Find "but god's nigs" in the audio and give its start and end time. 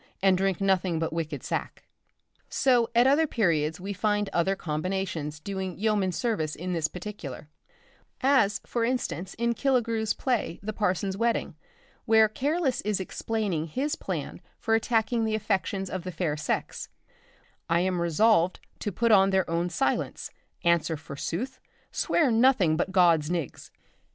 22.75-23.69